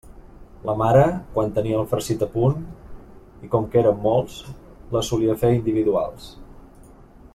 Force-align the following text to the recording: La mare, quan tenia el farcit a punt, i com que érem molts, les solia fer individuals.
La 0.67 0.73
mare, 0.81 1.01
quan 1.35 1.51
tenia 1.57 1.81
el 1.81 1.85
farcit 1.91 2.25
a 2.25 2.27
punt, 2.37 2.63
i 3.49 3.51
com 3.53 3.69
que 3.75 3.79
érem 3.83 4.01
molts, 4.07 4.39
les 4.97 5.13
solia 5.13 5.37
fer 5.45 5.53
individuals. 5.59 6.33